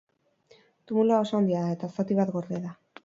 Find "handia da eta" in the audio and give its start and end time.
1.41-1.91